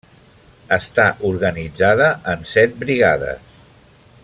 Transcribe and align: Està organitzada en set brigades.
Està 0.77 1.05
organitzada 1.31 2.09
en 2.33 2.49
set 2.53 2.75
brigades. 2.85 3.53